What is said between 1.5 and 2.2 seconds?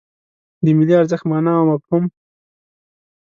او مفهوم